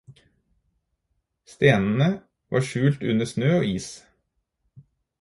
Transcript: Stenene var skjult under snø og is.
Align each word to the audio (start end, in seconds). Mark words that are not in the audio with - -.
Stenene 1.51 2.09
var 2.51 2.65
skjult 2.71 3.07
under 3.13 3.31
snø 3.33 3.55
og 3.61 3.71
is. 3.77 3.93